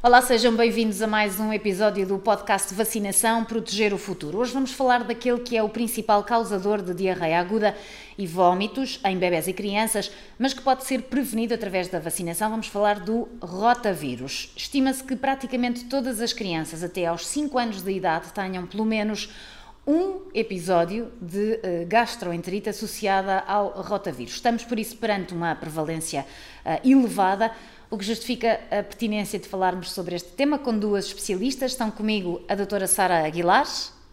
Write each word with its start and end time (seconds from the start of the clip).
Olá, 0.00 0.22
sejam 0.22 0.54
bem-vindos 0.54 1.02
a 1.02 1.08
mais 1.08 1.40
um 1.40 1.52
episódio 1.52 2.06
do 2.06 2.20
podcast 2.20 2.72
Vacinação 2.72 3.44
Proteger 3.44 3.92
o 3.92 3.98
Futuro. 3.98 4.38
Hoje 4.38 4.52
vamos 4.52 4.70
falar 4.70 5.02
daquele 5.02 5.40
que 5.40 5.56
é 5.56 5.62
o 5.62 5.68
principal 5.68 6.22
causador 6.22 6.80
de 6.80 6.94
diarreia 6.94 7.40
aguda 7.40 7.76
e 8.16 8.24
vômitos 8.24 9.00
em 9.04 9.18
bebés 9.18 9.48
e 9.48 9.52
crianças, 9.52 10.08
mas 10.38 10.54
que 10.54 10.62
pode 10.62 10.84
ser 10.84 11.02
prevenido 11.02 11.52
através 11.52 11.88
da 11.88 11.98
vacinação. 11.98 12.48
Vamos 12.48 12.68
falar 12.68 13.00
do 13.00 13.28
rotavírus. 13.42 14.52
Estima-se 14.56 15.02
que 15.02 15.16
praticamente 15.16 15.86
todas 15.86 16.20
as 16.20 16.32
crianças 16.32 16.84
até 16.84 17.06
aos 17.06 17.26
5 17.26 17.58
anos 17.58 17.82
de 17.82 17.90
idade 17.90 18.32
tenham 18.32 18.68
pelo 18.68 18.84
menos 18.84 19.28
um 19.84 20.28
episódio 20.32 21.10
de 21.20 21.54
uh, 21.54 21.86
gastroenterite 21.88 22.68
associada 22.68 23.40
ao 23.40 23.70
rotavírus. 23.70 24.34
Estamos, 24.34 24.62
por 24.62 24.78
isso, 24.78 24.96
perante 24.96 25.34
uma 25.34 25.56
prevalência 25.56 26.24
uh, 26.64 26.88
elevada 26.88 27.50
o 27.90 27.96
que 27.96 28.04
justifica 28.04 28.60
a 28.70 28.82
pertinência 28.82 29.38
de 29.38 29.48
falarmos 29.48 29.92
sobre 29.92 30.14
este 30.14 30.30
tema 30.30 30.58
com 30.58 30.76
duas 30.78 31.06
especialistas. 31.06 31.72
Estão 31.72 31.90
comigo 31.90 32.42
a 32.48 32.54
doutora 32.54 32.86
Sara 32.86 33.24
Aguilar 33.26 33.66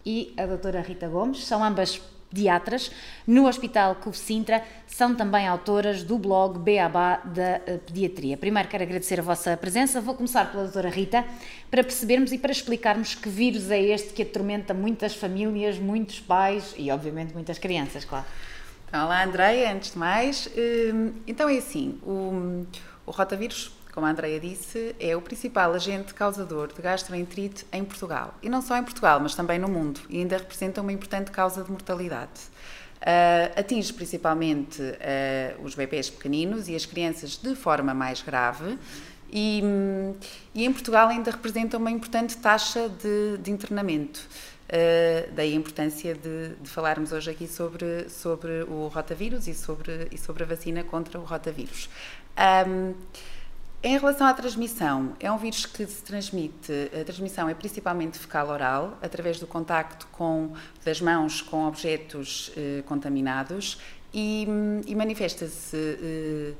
e 0.05 0.33
a 0.37 0.45
doutora 0.45 0.81
Rita 0.81 1.07
Gomes, 1.07 1.45
são 1.45 1.63
ambas 1.63 2.01
pediatras 2.29 2.91
no 3.25 3.47
Hospital 3.47 3.95
CUF 3.95 4.17
Sintra, 4.17 4.63
são 4.87 5.15
também 5.15 5.47
autoras 5.47 6.03
do 6.03 6.17
blog 6.17 6.59
Beabá 6.59 7.17
da 7.17 7.61
eh, 7.65 7.79
Pediatria. 7.85 8.35
Primeiro 8.35 8.67
quero 8.67 8.83
agradecer 8.83 9.19
a 9.19 9.23
vossa 9.23 9.55
presença, 9.55 10.01
vou 10.01 10.15
começar 10.15 10.51
pela 10.51 10.63
doutora 10.63 10.89
Rita, 10.89 11.23
para 11.71 11.83
percebermos 11.83 12.31
e 12.31 12.37
para 12.37 12.51
explicarmos 12.51 13.15
que 13.15 13.29
vírus 13.29 13.71
é 13.71 13.81
este 13.81 14.13
que 14.13 14.21
atormenta 14.21 14.73
muitas 14.73 15.15
famílias, 15.15 15.77
muitos 15.77 16.19
pais 16.19 16.73
e 16.77 16.91
obviamente 16.91 17.33
muitas 17.33 17.57
crianças, 17.57 18.03
claro. 18.03 18.25
Olá 18.91 19.23
Andreia, 19.23 19.73
antes 19.73 19.91
de 19.91 19.97
mais, 19.97 20.47
hum, 20.93 21.13
então 21.27 21.49
é 21.49 21.57
assim, 21.57 21.99
o 22.03 22.65
o 23.05 23.11
rotavírus, 23.11 23.71
como 23.93 24.05
a 24.05 24.09
Andrea 24.09 24.39
disse, 24.39 24.95
é 24.99 25.15
o 25.15 25.21
principal 25.21 25.73
agente 25.73 26.13
causador 26.13 26.73
de 26.73 26.81
gastroenterite 26.81 27.65
em 27.71 27.83
Portugal. 27.83 28.33
E 28.41 28.49
não 28.49 28.61
só 28.61 28.75
em 28.77 28.83
Portugal, 28.83 29.19
mas 29.19 29.35
também 29.35 29.57
no 29.57 29.69
mundo. 29.69 30.01
E 30.09 30.17
ainda 30.17 30.37
representa 30.37 30.81
uma 30.81 30.91
importante 30.91 31.31
causa 31.31 31.63
de 31.63 31.71
mortalidade. 31.71 32.41
Uh, 33.01 33.59
atinge 33.59 33.93
principalmente 33.93 34.81
uh, 34.81 35.63
os 35.63 35.75
bebés 35.75 36.09
pequeninos 36.09 36.67
e 36.67 36.75
as 36.75 36.85
crianças 36.85 37.37
de 37.37 37.55
forma 37.55 37.93
mais 37.93 38.21
grave. 38.21 38.77
E, 39.31 39.61
e 40.53 40.65
em 40.65 40.73
Portugal 40.73 41.07
ainda 41.07 41.31
representa 41.31 41.77
uma 41.77 41.91
importante 41.91 42.37
taxa 42.37 42.89
de, 42.89 43.37
de 43.37 43.51
internamento. 43.51 44.27
Uh, 44.67 45.31
daí 45.33 45.53
a 45.53 45.55
importância 45.55 46.15
de, 46.15 46.55
de, 46.59 46.69
falarmos 46.69 47.11
hoje 47.11 47.29
aqui 47.29 47.47
sobre, 47.47 48.09
sobre 48.09 48.63
o 48.63 48.87
rotavírus 48.87 49.47
e 49.47 49.53
sobre, 49.53 50.07
e 50.11 50.17
sobre 50.17 50.43
a 50.43 50.45
vacina 50.47 50.83
contra 50.83 51.19
o 51.19 51.23
rotavírus. 51.23 51.87
Um, 52.67 52.95
em 53.83 53.99
relação 53.99 54.25
à 54.25 54.33
transmissão, 54.33 55.13
é 55.19 55.31
um 55.31 55.37
vírus 55.37 55.67
que 55.67 55.85
se 55.85 56.01
transmite, 56.01 56.71
a 56.99 57.03
transmissão 57.03 57.47
é 57.47 57.53
principalmente 57.53 58.17
fecal-oral, 58.17 58.97
através 58.99 59.39
do 59.39 59.45
contacto 59.45 60.07
com, 60.11 60.53
das 60.83 60.99
mãos 60.99 61.39
com 61.39 61.67
objetos 61.67 62.51
eh, 62.57 62.81
contaminados 62.87 63.79
e, 64.11 64.47
e 64.87 64.95
manifesta-se 64.95 65.77
eh, 65.77 66.53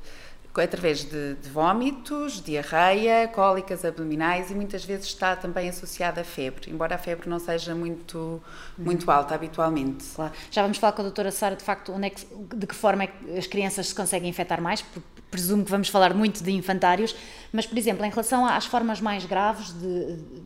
através 0.62 1.04
de, 1.04 1.36
de 1.36 1.50
vômitos, 1.50 2.42
diarreia, 2.42 3.28
cólicas 3.28 3.84
abdominais 3.84 4.52
e 4.52 4.56
muitas 4.56 4.86
vezes 4.86 5.08
está 5.08 5.36
também 5.36 5.70
associada 5.70 6.22
a 6.22 6.24
febre, 6.24 6.72
embora 6.72 6.96
a 6.96 6.98
febre 6.98 7.30
não 7.30 7.40
seja 7.40 7.76
muito, 7.76 8.42
muito 8.78 9.10
alta 9.12 9.36
habitualmente. 9.36 10.06
Claro. 10.16 10.34
Já 10.50 10.62
vamos 10.62 10.78
falar 10.78 10.94
com 10.94 11.02
a 11.02 11.04
doutora 11.04 11.32
Sara, 11.32 11.56
de 11.56 11.64
facto, 11.64 11.94
é 12.02 12.10
que, 12.10 12.26
de 12.56 12.68
que 12.68 12.76
forma 12.76 13.04
é 13.04 13.08
que 13.08 13.38
as 13.38 13.48
crianças 13.48 13.88
se 13.88 13.96
conseguem 13.96 14.30
infectar 14.30 14.62
mais, 14.62 14.84
presumo 15.32 15.66
que 15.66 15.72
vamos 15.72 15.90
falar 15.90 16.14
muito 16.14 16.44
de 16.44 16.52
infantários, 16.52 17.16
mas, 17.52 17.66
por 17.66 17.78
exemplo, 17.78 18.06
em 18.06 18.10
relação 18.10 18.46
às 18.46 18.66
formas 18.66 19.00
mais 19.00 19.26
graves 19.26 19.74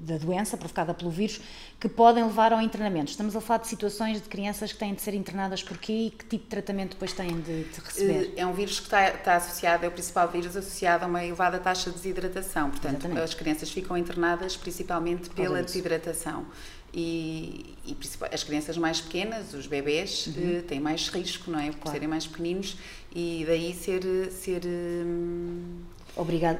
da 0.01 0.17
doença 0.17 0.57
provocada 0.57 0.94
pelo 0.94 1.09
vírus, 1.09 1.41
que 1.79 1.90
podem 1.90 2.23
levar 2.23 2.53
ao 2.53 2.62
internamento. 2.62 3.12
Estamos 3.12 3.35
a 3.35 3.41
falar 3.41 3.59
de 3.59 3.67
situações 3.67 4.22
de 4.22 4.28
crianças 4.28 4.72
que 4.72 4.78
têm 4.78 4.94
de 4.94 5.01
ser 5.01 5.13
internadas 5.13 5.63
por 5.63 5.78
quê 5.78 6.07
e 6.07 6.12
que 6.12 6.25
tipo 6.25 6.44
de 6.44 6.50
tratamento 6.50 6.91
depois 6.91 7.13
têm 7.13 7.40
de, 7.40 7.63
de 7.63 7.79
receber? 7.84 8.34
É 8.35 8.45
um 8.45 8.53
vírus 8.53 8.79
que 8.79 8.85
está, 8.85 9.09
está, 9.09 9.35
associado, 9.35 9.85
é 9.85 9.88
o 9.88 9.91
principal 9.91 10.28
vírus 10.28 10.56
associado 10.56 11.06
a 11.06 11.07
uma 11.07 11.23
elevada 11.23 11.57
taxa 11.59 11.90
de 11.90 11.96
desidratação. 11.96 12.69
Portanto, 12.69 12.96
Exatamente. 12.96 13.22
as 13.22 13.34
crianças 13.34 13.72
ficam 13.72 13.97
internadas 13.97 14.57
principalmente 14.57 15.29
pela 15.29 15.63
desidratação. 15.63 16.46
E, 16.94 17.75
e, 17.85 17.95
as 18.31 18.44
crianças 18.44 18.77
mais 18.77 19.00
pequenas, 19.00 19.53
os 19.53 19.67
bebés, 19.67 20.27
uhum. 20.27 20.57
Eh, 20.57 20.61
têm 20.61 20.79
mais 20.79 21.07
risco, 21.09 21.51
não 21.51 21.59
é? 21.59 21.67
Por 21.67 21.77
claro. 21.77 21.91
serem 21.91 22.07
mais 22.07 22.25
pequeninos 22.25 22.77
e 23.16 23.44
daí 23.47 23.73
ser. 23.73 24.01
ser 24.31 24.61
hum, 24.66 25.81
Obrigado. 26.16 26.59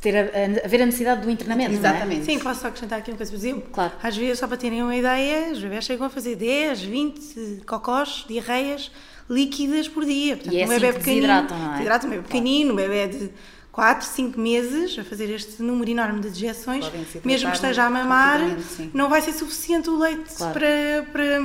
Ter 0.00 0.16
a, 0.16 0.20
a, 0.20 0.64
haver 0.64 0.82
a 0.82 0.86
necessidade 0.86 1.22
do 1.22 1.30
internamento. 1.30 1.72
É? 1.72 1.74
Exatamente. 1.74 2.22
É? 2.22 2.24
Sim, 2.24 2.38
posso 2.38 2.62
só 2.62 2.68
acrescentar 2.68 2.98
aqui 2.98 3.10
uma 3.10 3.16
coisa. 3.16 3.30
Por 3.30 3.38
exemplo, 3.38 3.70
claro. 3.70 3.92
às 4.02 4.16
vezes, 4.16 4.38
só 4.38 4.48
para 4.48 4.56
terem 4.56 4.82
uma 4.82 4.96
ideia, 4.96 5.52
os 5.52 5.60
bebés 5.60 5.84
chegam 5.84 6.06
a 6.06 6.10
fazer 6.10 6.36
10, 6.36 6.82
20 6.82 7.62
cocós, 7.66 8.24
diarreias 8.26 8.90
líquidas 9.28 9.88
por 9.88 10.04
dia. 10.04 10.36
Portanto, 10.36 10.54
e 10.54 10.60
é 10.60 10.64
um 10.64 10.68
bebê 10.68 10.86
assim 10.88 10.98
pequenino. 10.98 11.26
Desidratam, 11.26 11.58
não 11.58 11.68
é? 11.68 11.72
Desidratam, 11.72 12.08
um 12.08 12.10
bebê 12.10 12.22
pequenino, 12.22 12.72
um 12.72 12.76
bebê 12.76 13.08
de 13.08 13.30
4, 13.76 14.06
5 14.06 14.40
meses 14.40 14.98
a 14.98 15.04
fazer 15.04 15.28
este 15.28 15.62
número 15.62 15.90
enorme 15.90 16.18
de 16.22 16.30
dejeções, 16.30 16.90
mesmo 17.22 17.50
que 17.50 17.56
esteja 17.56 17.84
a 17.84 17.90
mamar, 17.90 18.40
não 18.94 19.10
vai 19.10 19.20
ser 19.20 19.34
suficiente 19.34 19.90
o 19.90 19.98
leite 19.98 20.34
claro. 20.34 20.54
para, 20.54 21.06
para, 21.12 21.40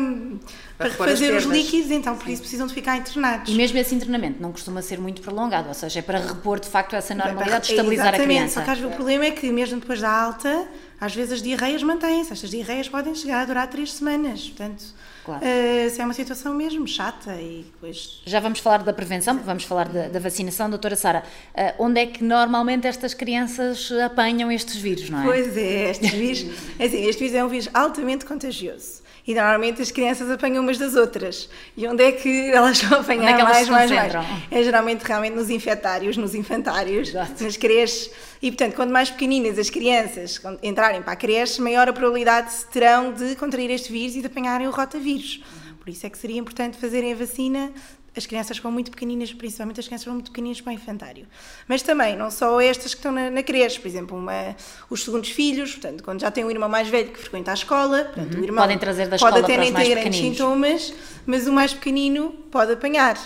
para, 0.78 0.90
para 0.92 1.08
fazer 1.10 1.36
os 1.36 1.44
líquidos, 1.44 1.92
então 1.92 2.16
por 2.16 2.28
sim. 2.28 2.32
isso 2.32 2.42
precisam 2.42 2.68
de 2.68 2.74
ficar 2.74 2.96
internados. 2.96 3.52
E 3.52 3.56
mesmo 3.58 3.78
esse 3.78 3.94
internamento 3.94 4.42
não 4.42 4.54
costuma 4.54 4.82
ser 4.82 4.98
muito 4.98 5.22
prolongado, 5.22 5.68
ou 5.68 5.74
seja, 5.74 6.00
é 6.00 6.02
para 6.02 6.20
repor 6.20 6.58
de 6.58 6.70
facto 6.70 6.96
essa 6.96 7.14
normalidade, 7.14 7.66
de 7.66 7.74
estabilizar 7.74 8.16
a 8.16 8.20
criança. 8.20 8.62
Só 8.62 8.62
que 8.62 8.70
às 8.70 8.78
vezes 8.78 8.94
o 8.94 8.96
problema 8.96 9.26
é 9.26 9.32
que 9.32 9.52
mesmo 9.52 9.82
depois 9.82 10.00
da 10.00 10.10
alta, 10.10 10.70
às 11.02 11.14
vezes 11.14 11.34
as 11.34 11.42
diarreias 11.42 11.84
mantêm-se, 11.84 12.32
estas 12.32 12.50
diarreias 12.50 12.88
podem 12.88 13.14
chegar 13.14 13.42
a 13.42 13.46
durar 13.46 13.68
3 13.68 13.92
semanas, 13.92 14.48
portanto 14.48 14.86
Claro. 15.24 15.44
Uh, 15.44 16.02
é 16.02 16.04
uma 16.04 16.14
situação 16.14 16.54
mesmo 16.54 16.88
chata 16.88 17.34
e 17.36 17.66
depois... 17.72 18.22
Já 18.26 18.40
vamos 18.40 18.60
falar 18.60 18.84
da 18.84 18.94
prevenção, 18.94 19.38
vamos 19.40 19.64
falar 19.64 19.88
da, 19.88 20.08
da 20.08 20.20
vacinação. 20.20 20.70
Doutora 20.70 20.96
Sara, 20.96 21.24
uh, 21.54 21.84
onde 21.84 22.00
é 22.00 22.06
que 22.06 22.24
normalmente 22.24 22.88
estas 22.88 23.14
crianças 23.14 23.92
apanham 24.04 24.52
estes 24.52 24.76
vírus, 24.76 25.10
não 25.10 25.22
é? 25.22 25.26
Pois 25.26 25.58
é, 25.58 25.92
estes 25.92 26.10
vírus, 26.12 26.46
é 26.80 26.86
assim, 26.86 27.06
este 27.06 27.20
vírus 27.20 27.36
é 27.36 27.44
um 27.44 27.48
vírus 27.48 27.70
altamente 27.74 28.26
contagioso. 28.26 29.02
E 29.26 29.36
normalmente 29.36 29.82
as 29.82 29.92
crianças 29.92 30.30
apanham 30.32 30.64
umas 30.64 30.78
das 30.78 30.96
outras. 30.96 31.48
E 31.78 31.88
onde 31.88 32.04
é 32.04 32.12
que 32.12 32.50
elas 32.52 32.82
vão 32.82 33.02
apanhar 33.02 33.40
é 33.40 33.44
mais, 33.44 33.70
mais, 33.70 33.92
mais? 33.92 34.14
É 34.50 34.64
geralmente 34.64 35.04
realmente 35.04 35.36
nos 35.36 35.50
infetários, 35.50 36.18
nos 36.18 36.34
infantários, 36.34 37.10
Exato. 37.10 37.44
nas 37.44 37.56
creches. 37.56 38.10
E 38.42 38.50
portanto, 38.50 38.76
quanto 38.76 38.92
mais 38.92 39.10
pequeninas 39.12 39.60
as 39.60 39.70
crianças 39.70 40.42
entrarem 40.64 41.02
para 41.02 41.14
a 41.14 41.16
creche, 41.16 41.62
maior 41.62 41.88
a 41.88 41.94
probabilidade 41.94 42.52
terão 42.72 43.14
de 43.14 43.36
contrair 43.36 43.70
este 43.70 43.92
vírus 43.92 44.16
e 44.16 44.22
de 44.22 44.28
apanharem 44.28 44.68
o 44.68 44.72
rotavírus. 44.72 45.44
Por 45.80 45.90
isso 45.90 46.06
é 46.06 46.10
que 46.10 46.18
seria 46.18 46.40
importante 46.40 46.78
fazerem 46.78 47.14
a 47.14 47.16
vacina 47.16 47.72
as 48.16 48.26
crianças 48.26 48.60
com 48.60 48.70
muito 48.70 48.92
pequeninas, 48.92 49.32
principalmente 49.32 49.80
as 49.80 49.86
crianças 49.86 50.06
com 50.06 50.14
muito 50.14 50.32
pequeninas 50.32 50.60
para 50.60 50.72
o 50.72 50.74
infantário. 50.74 51.26
Mas 51.68 51.82
também, 51.82 52.16
não 52.18 52.30
só 52.30 52.60
estas 52.60 52.94
que 52.94 53.00
estão 53.00 53.12
na, 53.12 53.30
na 53.30 53.42
creche, 53.42 53.80
por 53.80 53.88
exemplo, 53.88 54.18
uma, 54.18 54.56
os 54.90 55.04
segundos 55.04 55.30
filhos, 55.30 55.72
portanto, 55.72 56.04
quando 56.04 56.20
já 56.20 56.30
tem 56.30 56.44
um 56.44 56.52
irmão 56.52 56.68
mais 56.68 56.90
velho 56.90 57.10
que 57.10 57.20
frequenta 57.20 57.52
a 57.52 57.54
escola, 57.54 58.06
portanto, 58.06 58.34
uhum. 58.36 58.42
o 58.42 58.44
irmão 58.44 58.64
Podem 58.64 58.78
trazer 58.78 59.08
da 59.08 59.18
pode 59.18 59.40
até 59.40 59.58
nem 59.58 59.74
ter 59.74 59.96
grandes 59.96 60.20
sintomas, 60.20 60.94
mas 61.26 61.48
o 61.48 61.54
mais 61.54 61.74
pequenino 61.74 62.32
pode 62.52 62.74
apanhar. 62.74 63.18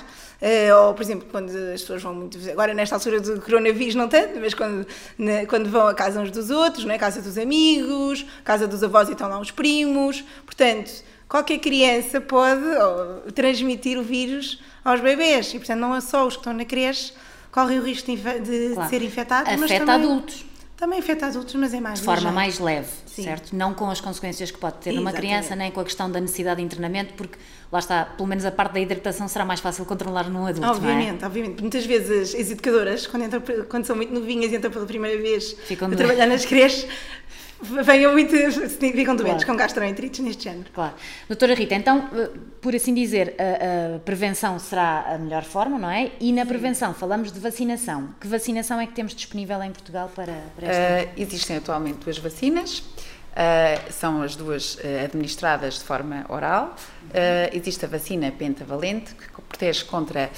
Uh, 0.46 0.76
ou, 0.76 0.94
por 0.94 1.02
exemplo, 1.02 1.28
quando 1.32 1.50
as 1.50 1.82
pessoas 1.82 2.04
vão 2.04 2.14
muito. 2.14 2.38
Agora, 2.52 2.72
nesta 2.72 2.94
altura 2.94 3.20
do 3.20 3.42
coronavírus, 3.42 3.96
não 3.96 4.08
tanto, 4.08 4.40
mas 4.40 4.54
quando, 4.54 4.86
na, 5.18 5.44
quando 5.48 5.68
vão 5.72 5.88
à 5.88 5.94
casa 5.96 6.22
uns 6.22 6.30
dos 6.30 6.52
outros, 6.52 6.86
não 6.86 6.94
é? 6.94 7.00
casa 7.00 7.20
dos 7.20 7.36
amigos, 7.36 8.24
casa 8.44 8.68
dos 8.68 8.84
avós 8.84 9.10
e 9.10 9.14
estão 9.14 9.28
lá 9.28 9.40
os 9.40 9.50
primos. 9.50 10.24
Portanto, 10.46 11.04
qualquer 11.28 11.58
criança 11.58 12.22
pode 12.22 12.62
transmitir 13.34 13.98
o 13.98 14.04
vírus 14.04 14.62
aos 14.84 15.02
bebês 15.02 15.52
e, 15.52 15.58
portanto, 15.58 15.80
não 15.80 15.96
é 15.96 16.00
só 16.00 16.28
os 16.28 16.36
que 16.36 16.42
estão 16.42 16.54
na 16.54 16.64
creche 16.64 17.12
correm 17.52 17.80
o 17.80 17.84
risco 17.84 18.16
de, 18.16 18.18
de 18.18 18.74
claro. 18.76 18.90
ser 18.90 19.02
infectados, 19.02 19.48
Afeta 19.48 19.62
mas 19.62 19.72
também, 19.72 19.96
adultos. 19.96 20.46
Também 20.78 21.00
afeta 21.00 21.28
adultos, 21.28 21.56
mas 21.56 21.74
é 21.74 21.80
mais 21.80 22.00
De 22.00 22.06
forma 22.06 22.32
mais 22.34 22.60
leve, 22.60 22.90
Sim. 23.06 23.24
certo? 23.24 23.56
Não 23.56 23.74
com 23.74 23.90
as 23.90 24.02
consequências 24.02 24.52
que 24.52 24.58
pode 24.58 24.78
ter 24.78 24.92
numa 24.92 25.14
criança, 25.14 25.56
nem 25.56 25.72
com 25.72 25.80
a 25.80 25.84
questão 25.86 26.12
da 26.12 26.20
necessidade 26.20 26.58
de 26.58 26.66
internamento, 26.66 27.14
porque 27.14 27.38
lá 27.72 27.80
está, 27.80 28.04
pelo 28.04 28.28
menos 28.28 28.44
a 28.44 28.52
parte 28.52 28.74
da 28.74 28.80
hidratação 28.82 29.26
será 29.30 29.46
mais 29.46 29.62
fácil 29.62 29.86
controlar 29.86 30.30
num 30.30 30.46
adulto, 30.46 30.68
Obviamente, 30.68 31.24
é? 31.24 31.26
obviamente. 31.26 31.62
Muitas 31.62 31.86
vezes 31.86 32.36
as 32.36 32.52
educadoras, 32.52 33.08
quando, 33.08 33.24
entram, 33.24 33.42
quando 33.70 33.86
são 33.86 33.96
muito 33.96 34.14
novinhas 34.14 34.52
e 34.52 34.56
entram 34.58 34.70
pela 34.70 34.86
primeira 34.86 35.22
vez 35.22 35.56
Ficam 35.66 35.88
a 35.88 35.96
trabalhar 35.96 36.26
nas 36.26 36.46
creches, 36.46 36.86
venham 37.62 38.12
muito, 38.12 38.32
ficam 38.32 39.16
doentes 39.16 39.44
claro. 39.44 39.46
com 39.46 39.56
gastroenterites 39.56 40.20
neste 40.20 40.44
género. 40.44 40.70
Claro. 40.74 40.94
Doutora 41.28 41.54
Rita, 41.54 41.76
então, 41.76 42.10
eh, 42.14 42.30
por 42.62 42.76
assim 42.76 42.94
dizer, 42.94 43.36
a, 43.40 43.96
a, 43.96 44.00
prevenção 44.00 44.60
será 44.60 45.14
a 45.14 45.18
melhor 45.18 45.44
forma, 45.44 45.78
não 45.80 45.90
é? 45.90 46.12
E 46.20 46.32
na 46.34 46.46
prevenção 46.46 46.94
falamos 46.94 47.32
de 47.32 47.40
vacinação. 47.40 48.10
Que 48.20 48.28
vacinação 48.28 48.80
é 48.80 48.88
que 48.88 48.94
temos 48.94 49.16
disponível 49.16 49.62
em 49.64 49.72
Portugal 49.72 50.12
para, 50.14 50.34
para 50.56 50.68
esta? 50.68 51.10
Uh, 51.10 51.14
existem 51.22 51.58
atualmente 51.58 52.00
duas 52.00 52.18
vacinas. 52.18 52.84
Uh, 53.36 53.92
são 53.92 54.22
as 54.22 54.34
duas 54.36 54.76
uh, 54.76 55.04
administradas 55.04 55.80
de 55.80 55.84
forma 55.84 56.26
oral. 56.30 56.74
Uh, 57.10 57.52
existe 57.52 57.84
a 57.84 57.88
vacina 57.88 58.32
pentavalente, 58.32 59.14
que 59.14 59.42
protege 59.42 59.84
contra 59.84 60.30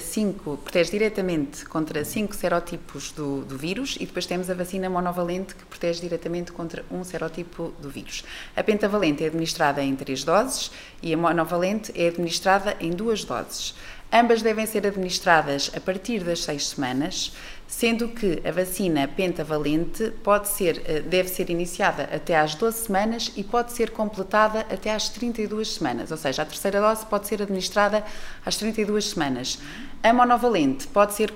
cinco, 0.00 0.58
protege 0.58 0.90
diretamente 0.90 1.64
contra 1.64 2.04
cinco 2.04 2.34
serotipos 2.34 3.12
do, 3.12 3.44
do, 3.44 3.56
vírus 3.56 3.96
e 3.98 4.06
depois 4.06 4.26
temos 4.26 4.50
a 4.50 4.54
vacina 4.54 4.90
monovalente, 4.90 5.54
que 5.54 5.64
protege 5.64 6.00
diretamente 6.00 6.52
contra 6.52 6.84
um 6.90 7.02
serotipo 7.02 7.72
do 7.80 7.88
vírus. 7.88 8.24
A 8.54 8.62
pentavalente 8.62 9.24
é 9.24 9.28
administrada 9.28 9.82
em 9.82 9.96
três 9.96 10.22
doses 10.22 10.70
e 11.02 11.14
a 11.14 11.16
monovalente 11.16 11.92
é 11.94 12.08
administrada 12.08 12.76
em 12.80 12.90
duas 12.90 13.24
doses. 13.24 13.74
Ambas 14.12 14.42
devem 14.42 14.64
ser 14.64 14.86
administradas 14.86 15.70
a 15.74 15.80
partir 15.80 16.22
das 16.22 16.44
seis 16.44 16.68
semanas, 16.68 17.32
sendo 17.66 18.08
que 18.08 18.40
a 18.46 18.52
vacina 18.52 19.08
pentavalente 19.08 20.12
pode 20.22 20.48
ser, 20.48 20.82
eh, 20.86 21.00
deve 21.00 21.28
ser 21.28 21.50
iniciada 21.50 22.08
até 22.14 22.38
às 22.38 22.54
12 22.54 22.86
semanas 22.86 23.32
e 23.36 23.42
pode 23.42 23.72
ser 23.72 23.90
completada 23.90 24.60
até 24.70 24.94
às 24.94 25.08
32 25.08 25.74
semanas, 25.74 26.10
ou 26.12 26.16
seja, 26.16 26.42
a 26.42 26.44
terceira 26.44 26.80
dose 26.80 27.04
pode 27.06 27.26
ser 27.26 27.42
administrada 27.42 28.04
às 28.46 28.56
32 28.56 29.10
semanas. 29.10 29.58
A 30.02 30.12
monovalente 30.12 30.86
pode 30.86 31.14
ser 31.14 31.32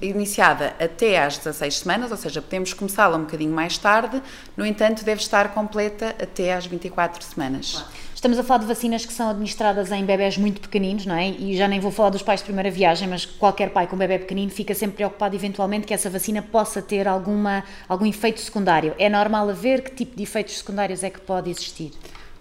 iniciada 0.00 0.74
até 0.80 1.22
às 1.22 1.38
16 1.38 1.78
semanas, 1.78 2.10
ou 2.10 2.16
seja, 2.16 2.40
podemos 2.40 2.72
começá-la 2.72 3.16
um 3.16 3.22
bocadinho 3.22 3.52
mais 3.52 3.76
tarde, 3.78 4.22
no 4.56 4.64
entanto, 4.64 5.04
deve 5.04 5.20
estar 5.20 5.52
completa 5.52 6.16
até 6.20 6.54
às 6.54 6.66
24 6.66 7.22
semanas. 7.22 7.72
Claro. 7.72 8.05
Estamos 8.26 8.40
a 8.40 8.42
falar 8.42 8.58
de 8.58 8.66
vacinas 8.66 9.06
que 9.06 9.12
são 9.12 9.30
administradas 9.30 9.92
em 9.92 10.04
bebés 10.04 10.36
muito 10.36 10.60
pequeninos, 10.60 11.06
não 11.06 11.14
é? 11.14 11.28
E 11.28 11.56
já 11.56 11.68
nem 11.68 11.78
vou 11.78 11.92
falar 11.92 12.10
dos 12.10 12.22
pais 12.22 12.40
de 12.40 12.46
primeira 12.46 12.68
viagem, 12.72 13.06
mas 13.06 13.24
qualquer 13.24 13.70
pai 13.70 13.86
com 13.86 13.94
um 13.94 13.98
bebê 14.00 14.18
pequenino 14.18 14.50
fica 14.50 14.74
sempre 14.74 14.96
preocupado 14.96 15.36
eventualmente 15.36 15.86
que 15.86 15.94
essa 15.94 16.10
vacina 16.10 16.42
possa 16.42 16.82
ter 16.82 17.06
alguma, 17.06 17.62
algum 17.88 18.04
efeito 18.04 18.40
secundário. 18.40 18.96
É 18.98 19.08
normal 19.08 19.48
haver? 19.48 19.80
Que 19.80 19.92
tipo 19.92 20.16
de 20.16 20.24
efeitos 20.24 20.58
secundários 20.58 21.04
é 21.04 21.10
que 21.10 21.20
pode 21.20 21.50
existir? 21.50 21.92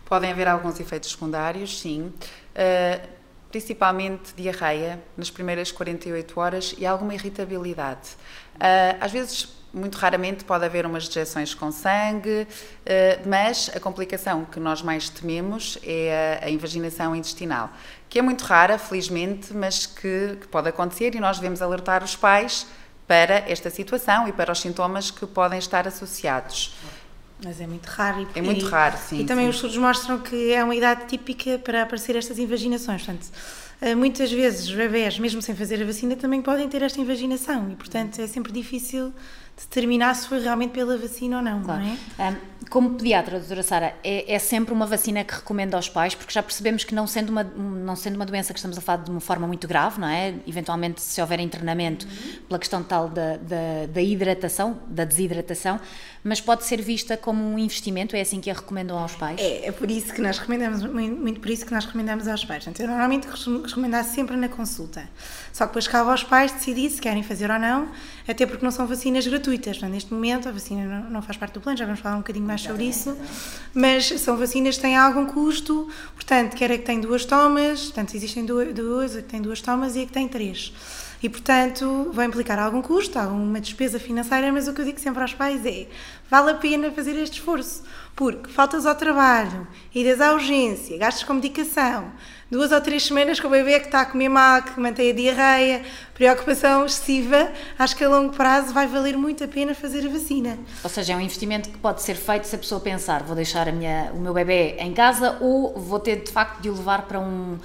Podem 0.06 0.32
haver 0.32 0.48
alguns 0.48 0.80
efeitos 0.80 1.12
secundários, 1.12 1.80
sim. 1.80 2.12
Uh, 2.56 3.08
principalmente 3.52 4.34
diarreia 4.36 5.00
nas 5.16 5.30
primeiras 5.30 5.72
48 5.72 6.40
horas 6.40 6.76
e 6.80 6.86
alguma 6.88 7.14
irritabilidade. 7.14 8.10
Uh, 8.56 8.98
às 9.00 9.12
vezes 9.12 9.50
muito 9.76 9.96
raramente 9.96 10.46
pode 10.46 10.64
haver 10.64 10.86
umas 10.86 11.08
dejeções 11.08 11.54
com 11.54 11.72
sangue, 11.72 12.48
eh, 12.86 13.20
mas 13.26 13.70
a 13.76 13.80
complicação 13.80 14.46
que 14.46 14.60
nós 14.60 14.82
mais 14.82 15.10
tememos 15.10 15.78
é 15.84 16.40
a 16.42 16.50
invaginação 16.50 17.16
intestinal, 17.16 17.70
que 18.10 18.18
é 18.18 18.22
muito 18.22 18.44
rara, 18.44 18.78
felizmente, 18.78 19.54
mas 19.54 19.86
que, 19.86 20.38
que 20.40 20.48
pode 20.48 20.70
acontecer 20.70 21.14
e 21.14 21.20
nós 21.20 21.38
devemos 21.38 21.62
alertar 21.62 22.04
os 22.04 22.16
pais 22.16 22.66
para 23.06 23.50
esta 23.50 23.70
situação 23.70 24.28
e 24.28 24.32
para 24.32 24.52
os 24.52 24.62
sintomas 24.62 25.12
que 25.12 25.28
podem 25.28 25.60
estar 25.60 25.86
associados. 25.88 26.74
Mas 27.44 27.60
é 27.60 27.68
muito 27.68 27.86
raro. 27.86 28.28
E, 28.34 28.40
é 28.40 28.42
muito 28.42 28.66
raro, 28.66 28.98
sim. 28.98 29.20
E 29.20 29.26
também 29.26 29.46
sim. 29.46 29.50
os 29.50 29.56
estudos 29.58 29.78
mostram 29.78 30.20
que 30.20 30.54
é 30.54 30.64
uma 30.64 30.74
idade 30.74 31.06
típica 31.08 31.60
para 31.60 31.84
aparecer 31.84 32.16
estas 32.16 32.40
invaginações. 32.40 33.04
Portanto, 33.04 33.30
eh, 33.82 33.94
muitas 33.94 34.32
vezes 34.32 34.72
bebés, 34.72 35.20
mesmo 35.20 35.42
sem 35.42 35.54
fazer 35.54 35.82
a 35.82 35.86
vacina, 35.86 36.16
também 36.16 36.42
podem 36.42 36.68
ter 36.70 36.82
esta 36.82 37.00
invaginação 37.00 37.70
e, 37.72 37.76
portanto, 37.76 38.20
é 38.20 38.28
sempre 38.28 38.54
difícil 38.54 39.14
determinar 39.58 40.14
se 40.16 40.28
foi 40.28 40.42
realmente 40.42 40.72
pela 40.72 40.98
vacina 40.98 41.38
ou 41.38 41.44
não, 41.44 41.64
claro. 41.64 41.82
não 41.82 41.98
é? 42.20 42.32
Um, 42.32 42.56
como 42.70 42.96
pediatra, 42.96 43.40
doutora 43.40 43.64
Sara, 43.64 43.96
é, 44.04 44.34
é, 44.34 44.40
sempre 44.40 44.74
uma 44.74 44.86
vacina 44.86 45.24
que 45.24 45.36
recomenda 45.36 45.78
aos 45.78 45.88
pais, 45.88 46.16
porque 46.16 46.34
já 46.34 46.42
percebemos 46.42 46.84
que 46.84 46.96
não 46.96 47.06
sendo, 47.06 47.30
uma, 47.30 47.44
não 47.44 47.96
sendo 47.96 48.16
uma 48.16 48.26
doença 48.26 48.54
que 48.54 48.60
estamos 48.60 48.78
a 48.78 48.82
falar 48.82 49.04
de 49.04 49.12
uma 49.12 49.20
forma 49.20 49.48
muito 49.48 49.68
grave, 49.68 50.00
não 50.00 50.08
é? 50.08 50.34
Eventualmente, 50.48 51.02
se 51.02 51.22
houver 51.22 51.40
internamento, 51.40 52.06
uhum. 52.06 52.40
pela 52.48 52.60
questão 52.60 52.84
tal 52.84 53.08
da, 53.08 53.38
da, 53.38 53.86
da, 53.94 54.02
hidratação, 54.02 54.80
da 54.88 55.06
desidratação, 55.06 55.80
mas 56.24 56.42
pode 56.42 56.66
ser 56.66 56.82
vista 56.82 57.16
como 57.16 57.44
um 57.44 57.60
investimento, 57.60 58.16
é 58.16 58.22
assim 58.22 58.42
que 58.42 58.50
a 58.50 58.54
recomendam 58.54 58.98
aos 58.98 59.16
pais? 59.16 59.40
É, 59.40 59.68
é 59.68 59.72
por 59.72 59.90
isso 59.92 60.12
que 60.12 60.22
nós 60.22 60.40
recomendamos, 60.40 60.82
muito 60.84 61.40
por 61.40 61.50
isso 61.50 61.66
que 61.66 61.74
nós 61.74 61.86
recomendamos 61.86 62.28
aos 62.28 62.44
pais. 62.44 62.66
Então, 62.66 62.84
eu 62.84 62.90
normalmente 62.90 63.28
recomendar 63.28 64.04
sempre 64.04 64.36
na 64.36 64.50
consulta. 64.50 65.08
Só 65.54 65.66
que 65.66 65.70
depois 65.70 65.88
cabe 65.88 66.10
aos 66.10 66.24
pais 66.24 66.52
decidir 66.52 66.90
se 66.90 67.00
querem 67.00 67.22
fazer 67.22 67.52
ou 67.52 67.60
não, 67.60 67.90
até 68.28 68.46
porque 68.46 68.66
não 68.66 68.72
são 68.72 68.88
vacinas 68.88 69.26
gratuitas. 69.28 69.45
Portanto, 69.52 69.92
neste 69.92 70.14
momento, 70.14 70.50
a 70.50 70.52
vacina 70.52 70.86
não, 70.86 71.10
não 71.10 71.22
faz 71.22 71.38
parte 71.38 71.54
do 71.54 71.62
plano, 71.62 71.78
já 71.78 71.86
vamos 71.86 72.00
falar 72.00 72.16
um 72.16 72.20
bocadinho 72.20 72.46
mais 72.46 72.62
sobre 72.62 72.86
isso, 72.86 73.18
mas 73.74 74.08
são 74.08 74.38
vacinas 74.38 74.76
que 74.76 74.82
têm 74.82 74.96
algum 74.96 75.26
custo, 75.26 75.88
portanto, 76.14 76.56
quer 76.56 76.72
a 76.72 76.78
que 76.78 76.84
tem 76.84 77.00
duas 77.00 77.26
tomas, 77.26 77.86
portanto, 77.86 78.16
existem 78.16 78.46
duas, 78.46 79.16
a 79.16 79.22
que 79.22 79.28
tem 79.28 79.42
duas 79.42 79.62
tomas 79.62 79.96
e 79.96 80.02
a 80.02 80.06
que 80.06 80.12
tem 80.12 80.28
três. 80.28 80.74
E, 81.24 81.30
portanto, 81.30 82.12
vai 82.14 82.28
implicar 82.28 82.60
algum 82.60 82.82
custo, 82.82 83.18
alguma 83.18 83.60
despesa 83.60 84.00
financeira, 84.00 84.52
mas 84.52 84.68
o 84.68 84.74
que 84.74 84.82
eu 84.82 84.86
digo 84.86 85.00
sempre 85.00 85.22
aos 85.22 85.34
pais 85.34 85.66
é: 85.66 85.88
vale 86.30 86.52
a 86.52 86.54
pena 86.54 86.92
fazer 86.92 87.16
este 87.16 87.40
esforço, 87.40 87.84
porque 88.16 88.50
faltas 88.50 88.86
ao 88.86 88.96
trabalho, 88.96 89.68
idas 89.94 90.22
à 90.22 90.32
urgência, 90.34 90.98
gastos 90.98 91.26
com 91.26 91.34
medicação, 91.34 92.12
duas 92.50 92.72
ou 92.72 92.80
três 92.80 93.04
semanas 93.04 93.42
com 93.42 93.48
o 93.48 93.52
bebê 93.52 93.78
que 93.80 93.88
está 93.88 94.02
a 94.02 94.06
comer 94.06 94.30
mal, 94.30 94.62
que 94.62 94.80
mantém 94.80 95.12
a 95.12 95.14
diarreia, 95.14 95.84
preocupação 96.14 96.86
excessiva, 96.86 97.52
acho 97.78 97.96
que 97.96 98.04
a 98.06 98.10
longo 98.10 98.34
prazo 98.34 98.74
vai 98.74 98.88
valer 98.88 99.18
muito 99.18 99.44
a 99.44 99.48
pena 99.48 99.76
fazer 99.76 100.06
a 100.08 100.10
vacina. 100.10 100.58
Ou 100.82 100.90
seja, 100.90 101.12
é 101.12 101.16
um 101.18 101.22
investimento 101.22 101.70
que 101.70 101.78
pode 101.78 102.02
ser 102.02 102.16
feito 102.16 102.48
se 102.48 102.56
a 102.56 102.60
pessoa 102.60 102.80
pensar, 102.80 103.22
vou 103.24 103.36
deixar 103.36 103.70
minha, 103.74 104.12
o 104.14 104.20
meu 104.20 104.34
bebê 104.34 104.78
em 104.80 104.94
casa 104.94 105.38
ou 105.42 105.78
vou 105.78 106.00
ter 106.00 106.24
de 106.24 106.32
facto 106.32 106.62
de 106.62 106.70
o 106.70 106.74
levar 106.74 107.02
para 107.04 107.20
um 107.20 107.58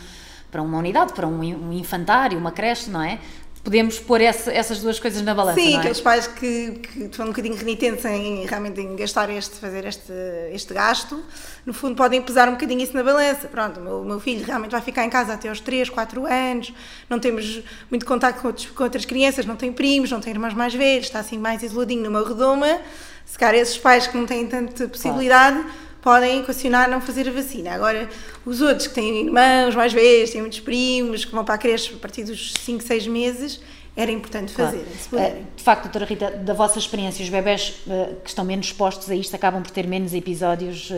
para 0.50 0.62
uma 0.62 0.78
unidade, 0.78 1.12
para 1.12 1.28
um 1.28 1.72
infantário, 1.72 2.36
uma 2.36 2.50
creche, 2.50 2.90
não 2.90 3.00
é? 3.00 3.20
Podemos 3.62 3.98
pôr 3.98 4.20
essa, 4.20 4.50
essas 4.52 4.80
duas 4.80 4.98
coisas 4.98 5.20
na 5.22 5.34
balança. 5.34 5.60
Sim, 5.60 5.74
é? 5.74 5.78
aqueles 5.78 6.00
pais 6.00 6.26
que, 6.26 6.72
que 6.72 7.04
estão 7.04 7.26
um 7.26 7.28
bocadinho 7.28 7.54
renitentes 7.54 8.04
em 8.04 8.46
realmente 8.46 8.80
em 8.80 8.96
gastar 8.96 9.28
este, 9.30 9.56
fazer 9.56 9.84
este, 9.84 10.12
este 10.52 10.72
gasto, 10.72 11.22
no 11.66 11.74
fundo 11.74 11.94
podem 11.94 12.22
pesar 12.22 12.48
um 12.48 12.52
bocadinho 12.52 12.80
isso 12.80 12.96
na 12.96 13.02
balança. 13.02 13.48
Pronto, 13.48 13.80
o 13.80 13.82
meu, 13.82 14.04
meu 14.04 14.20
filho 14.20 14.44
realmente 14.44 14.70
vai 14.70 14.80
ficar 14.80 15.04
em 15.04 15.10
casa 15.10 15.34
até 15.34 15.48
aos 15.48 15.60
3, 15.60 15.90
4 15.90 16.26
anos, 16.26 16.72
não 17.08 17.18
temos 17.18 17.62
muito 17.90 18.06
contato 18.06 18.40
com, 18.40 18.48
outros, 18.48 18.66
com 18.66 18.82
outras 18.82 19.04
crianças, 19.04 19.44
não 19.44 19.56
tem 19.56 19.72
primos, 19.72 20.10
não 20.10 20.20
tem 20.20 20.32
irmãos 20.32 20.54
mais 20.54 20.74
velhos, 20.74 21.06
está 21.06 21.20
assim 21.20 21.38
mais 21.38 21.62
isoladinho 21.62 22.02
numa 22.02 22.26
redoma. 22.26 22.80
Se 23.26 23.38
calhar 23.38 23.54
esses 23.54 23.78
pais 23.78 24.06
que 24.06 24.16
não 24.16 24.26
têm 24.26 24.46
tanta 24.46 24.88
possibilidade. 24.88 25.60
Claro 25.60 25.89
podem 26.02 26.40
equacionar 26.40 26.88
não 26.88 27.00
fazer 27.00 27.28
a 27.28 27.32
vacina. 27.32 27.72
Agora, 27.72 28.08
os 28.44 28.60
outros 28.60 28.86
que 28.86 28.94
têm 28.94 29.26
irmãos 29.26 29.74
mais 29.74 29.92
velhos, 29.92 30.30
têm 30.30 30.40
muitos 30.40 30.60
primos, 30.60 31.24
que 31.24 31.32
vão 31.32 31.44
para 31.44 31.54
a 31.54 31.58
creche 31.58 31.94
a 31.94 31.98
partir 31.98 32.24
dos 32.24 32.54
5, 32.54 32.82
6 32.82 33.06
meses, 33.06 33.60
era 33.96 34.10
importante 34.10 34.52
fazer. 34.52 34.84
Claro. 35.10 35.26
Eh, 35.26 35.42
de 35.56 35.62
facto, 35.62 35.84
doutora 35.84 36.04
Rita, 36.04 36.30
da 36.30 36.54
vossa 36.54 36.78
experiência, 36.78 37.22
os 37.22 37.28
bebés 37.28 37.82
uh, 37.86 38.16
que 38.22 38.28
estão 38.28 38.44
menos 38.44 38.66
expostos 38.66 39.10
a 39.10 39.14
isto 39.14 39.34
acabam 39.34 39.62
por 39.62 39.70
ter 39.70 39.86
menos 39.86 40.14
episódios 40.14 40.90
uh, 40.90 40.94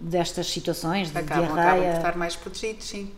destas 0.00 0.46
situações 0.46 1.10
de 1.10 1.18
acabam, 1.18 1.46
diarreia? 1.46 1.70
Acabam 1.70 1.90
por 1.90 1.96
estar 1.96 2.18
mais 2.18 2.36
protegidos, 2.36 2.86
sim 2.86 3.10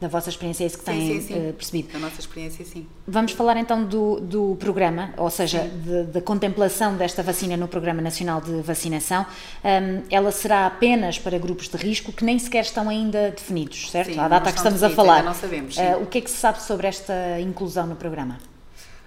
da 0.00 0.08
vossa 0.08 0.30
experiência, 0.30 0.64
é 0.64 0.66
isso 0.66 0.78
que 0.78 0.84
sim, 0.84 0.90
têm 0.90 1.20
sim, 1.20 1.26
sim. 1.26 1.48
Uh, 1.48 1.52
percebido. 1.52 1.92
Da 1.92 1.98
nossa 1.98 2.20
experiência, 2.20 2.64
sim. 2.64 2.86
Vamos 3.06 3.32
falar 3.32 3.56
então 3.58 3.84
do, 3.84 4.18
do 4.20 4.56
programa, 4.58 5.12
ou 5.16 5.28
seja, 5.28 5.70
da 6.12 6.22
contemplação 6.22 6.96
desta 6.96 7.22
vacina 7.22 7.56
no 7.56 7.68
Programa 7.68 8.00
Nacional 8.00 8.40
de 8.40 8.62
Vacinação. 8.62 9.26
Um, 9.62 10.02
ela 10.10 10.32
será 10.32 10.66
apenas 10.66 11.18
para 11.18 11.38
grupos 11.38 11.68
de 11.68 11.76
risco 11.76 12.12
que 12.12 12.24
nem 12.24 12.38
sequer 12.38 12.62
estão 12.62 12.88
ainda 12.88 13.30
definidos, 13.30 13.90
certo? 13.90 14.14
Sim, 14.14 14.18
a 14.18 14.28
data 14.28 14.50
que 14.50 14.58
estamos 14.58 14.82
a 14.82 14.88
falar. 14.88 15.22
Não 15.22 15.34
sabemos. 15.34 15.76
Uh, 15.76 16.02
o 16.02 16.06
que 16.06 16.18
é 16.18 16.20
que 16.22 16.30
se 16.30 16.38
sabe 16.38 16.62
sobre 16.62 16.86
esta 16.86 17.38
inclusão 17.40 17.86
no 17.86 17.96
programa? 17.96 18.38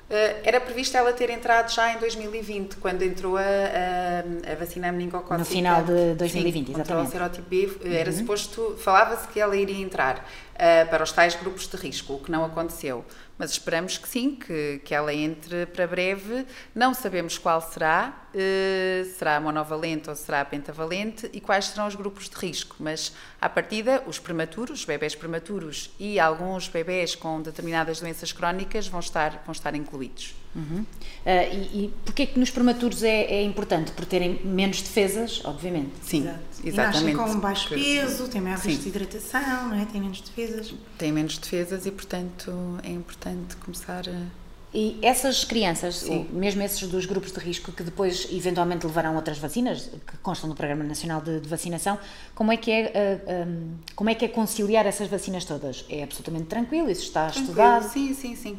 Uh, 0.10 0.42
era 0.44 0.60
previsto 0.60 0.96
ela 0.96 1.14
ter 1.14 1.30
entrado 1.30 1.72
já 1.72 1.94
em 1.94 1.98
2020, 1.98 2.76
quando 2.76 3.02
entrou 3.02 3.38
a, 3.38 3.42
a, 3.42 4.52
a 4.52 4.56
vacina 4.56 4.92
meningocócica. 4.92 5.38
No 5.38 5.46
final 5.46 5.84
de 5.84 6.14
2020, 6.16 6.68
Sim, 6.68 6.74
exatamente. 6.74 7.08
o 7.08 7.12
serotipo 7.12 7.50
B, 7.50 7.78
era 7.86 8.12
uhum. 8.12 8.18
suposto, 8.18 8.76
falava-se 8.78 9.28
que 9.30 9.40
ela 9.40 9.56
iria 9.56 9.82
entrar 9.82 10.18
uh, 10.18 10.90
para 10.90 11.04
os 11.04 11.12
tais 11.12 11.36
grupos 11.36 11.68
de 11.68 11.78
risco, 11.78 12.14
o 12.14 12.20
que 12.20 12.30
não 12.30 12.44
aconteceu 12.46 13.04
mas 13.44 13.52
esperamos 13.52 13.98
que 13.98 14.08
sim, 14.08 14.36
que, 14.36 14.80
que 14.86 14.96
ela 14.96 15.14
entre 15.14 15.66
para 15.66 15.86
breve. 15.86 16.46
Não 16.74 16.94
sabemos 16.94 17.38
qual 17.38 17.60
será, 17.60 18.26
uh, 18.34 19.06
será 19.18 19.38
monovalente 19.42 20.10
ou 20.10 20.16
será 20.16 20.46
pentavalente 20.46 21.30
e 21.34 21.42
quais 21.42 21.66
serão 21.66 21.86
os 21.86 21.94
grupos 21.94 22.30
de 22.30 22.38
risco, 22.38 22.78
mas 22.80 23.14
à 23.42 23.50
partida, 23.50 24.02
os 24.08 24.18
prematuros, 24.18 24.80
os 24.80 24.86
bebés 24.86 25.14
prematuros 25.14 25.92
e 26.00 26.22
alguns 26.22 26.70
bebés 26.70 27.16
com 27.16 27.42
determinadas 27.42 28.00
doenças 28.00 28.32
crónicas 28.32 28.88
vão 28.88 29.02
estar, 29.02 29.44
vão 29.46 29.52
estar 29.52 29.76
incluídos. 29.76 30.43
Uhum. 30.56 30.82
Uh, 30.82 30.86
e, 31.74 31.86
e 31.86 31.94
porquê 32.06 32.26
que 32.26 32.40
nos 32.40 32.50
prematuros 32.52 33.02
é, 33.04 33.24
é, 33.24 33.44
importante? 33.44 33.92
Por 33.92 34.06
terem 34.06 34.40
menos 34.44 34.82
defesas, 34.82 35.42
obviamente. 35.44 35.92
Sim, 36.02 36.22
Exato. 36.22 36.40
exatamente. 36.64 37.14
E 37.14 37.14
nascem 37.14 37.34
com 37.34 37.40
baixo 37.40 37.70
peso, 37.70 38.28
têm 38.28 38.42
maior 38.42 38.60
risco 38.60 38.84
de 38.84 38.90
hidratação, 38.90 39.70
não 39.70 39.82
é? 39.82 39.86
têm 39.86 40.02
menos 40.02 40.22
defesas. 40.22 40.74
Têm 40.98 41.12
menos 41.12 41.38
defesas 41.38 41.86
e, 41.86 41.92
portanto, 41.92 42.52
é 42.84 42.90
importante 42.90 43.56
começar 43.58 44.08
a... 44.08 44.44
E 44.76 44.98
essas 45.04 45.44
crianças, 45.44 46.04
mesmo 46.32 46.64
esses 46.64 46.88
dos 46.88 47.06
grupos 47.06 47.32
de 47.32 47.40
risco 47.40 47.72
que 47.72 47.84
depois 47.84 48.28
eventualmente 48.32 48.88
levarão 48.88 49.16
outras 49.16 49.38
vacinas 49.38 49.92
que 50.08 50.18
constam 50.18 50.50
no 50.50 50.56
Programa 50.56 50.84
Nacional 50.84 51.22
de, 51.22 51.40
de 51.42 51.48
Vacinação, 51.48 52.00
como 52.34 52.52
é 52.52 52.58
que 52.58 52.72
é 52.72 52.86
uh, 52.86 52.90
ah, 52.90 53.48
um, 53.48 53.76
ah, 53.76 53.92
como 53.96 54.10
é 54.10 54.16
que 54.16 54.26
é 54.26 54.28
conciliar 54.28 54.88
essas 54.88 55.08
vacinas 55.08 55.46
todas? 55.46 55.86
É 55.88 56.02
absolutamente 56.02 56.46
tranquilo, 56.46 56.90
isso 56.90 57.04
está 57.04 57.28
tranquilo, 57.28 57.50
estudado? 57.52 57.84
Sim, 57.88 58.16
sim, 58.16 58.36
sim 58.36 58.58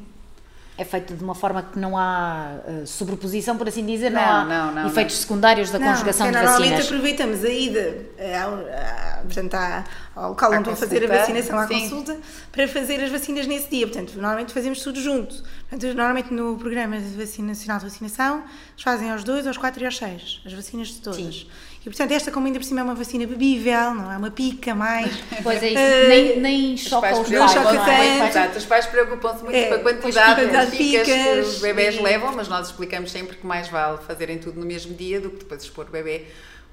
é 0.77 0.85
feito 0.85 1.15
de 1.15 1.23
uma 1.23 1.35
forma 1.37 1.63
que 1.63 1.79
não 1.79 1.97
há 1.97 2.57
uh, 2.67 2.87
sobreposição, 2.87 3.57
por 3.57 3.69
assim 3.69 3.87
dizer, 3.87 4.11
não, 4.11 4.21
não 4.21 4.29
há 4.29 4.45
não, 4.45 4.75
não, 4.75 4.87
efeitos 4.89 5.19
secundários 5.19 5.71
da 5.71 5.79
conjugação 5.79 6.27
de 6.27 6.33
vacinas. 6.33 6.61
Normalmente 6.61 6.87
aproveitamos 6.87 7.45
a 7.45 7.49
ida, 7.49 7.97
a, 8.19 9.21
a, 9.21 9.23
portanto, 9.23 9.55
à, 9.55 9.85
ao 10.17 10.31
local 10.31 10.53
onde 10.53 10.65
vão 10.65 10.77
fazer 10.77 11.05
a 11.05 11.17
vacinação 11.19 11.59
à 11.59 11.69
Sim. 11.69 11.81
consulta, 11.81 12.17
para 12.51 12.67
fazer 12.67 13.03
as 13.05 13.11
vacinas 13.11 13.47
nesse 13.47 13.71
dia. 13.71 13.87
Portanto, 13.87 14.15
normalmente 14.17 14.53
fazemos 14.53 14.83
tudo 14.83 15.01
junto. 15.01 15.45
Portanto, 15.69 15.95
normalmente 15.95 16.35
no 16.35 16.59
programa 16.59 16.99
de 16.99 17.17
vacina, 17.17 17.49
nacional 17.49 17.79
de 17.79 17.85
vacinação, 17.85 18.39
eles 18.39 18.83
fazem 18.83 19.13
aos 19.13 19.23
2, 19.23 19.47
aos 19.47 19.57
4 19.57 19.81
e 19.81 19.87
aos 19.87 19.97
6, 19.97 20.43
as 20.45 20.53
vacinas 20.53 20.89
de 20.89 21.01
todas. 21.01 21.19
Sim. 21.19 21.47
E 21.85 21.91
portanto, 21.91 22.13
esta, 22.13 22.31
como 22.31 22.47
ainda 22.47 22.59
por 22.59 22.65
cima 22.65 22.81
é 22.81 22.83
uma 22.83 22.95
vacina 22.95 23.27
bebível, 23.27 23.95
não 23.95 24.11
é 24.11 24.17
uma 24.17 24.31
pica 24.31 24.75
mais. 24.75 25.13
Pois 25.43 25.63
é, 25.63 25.69
isso. 25.69 25.79
Uh, 25.79 26.09
nem, 26.09 26.41
nem 26.41 26.77
choca 26.79 27.13
os 27.13 27.19
pais. 27.19 27.31
Não 27.31 27.49
choca 27.49 28.31
tanto. 28.33 28.57
Os 28.57 28.65
pais 28.65 28.87
preocupam-se 28.87 29.45
muito 29.45 29.55
é, 29.55 29.67
com 29.67 29.75
a 29.75 29.95
quantidade 29.95 30.71
de 30.71 30.77
picas 30.77 31.07
que 31.07 31.41
os 31.41 31.61
bebés 31.61 32.01
levam, 32.01 32.33
mas 32.35 32.49
nós 32.49 32.69
explicamos 32.69 33.13
sempre 33.13 33.37
que 33.37 33.47
mais 33.47 33.69
vale 33.69 33.99
fazerem 33.99 34.39
tudo 34.39 34.59
no 34.59 34.65
mesmo 34.65 34.95
dia 34.95 35.21
do 35.21 35.29
que 35.29 35.39
depois 35.41 35.63
expor 35.63 35.87
o 35.87 35.91
bebê 35.91 36.25